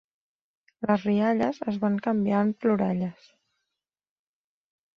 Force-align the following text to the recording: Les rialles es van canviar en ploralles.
Les 0.91 1.03
rialles 1.09 1.59
es 1.73 1.77
van 1.85 1.99
canviar 2.07 2.41
en 2.47 2.51
ploralles. 2.65 3.31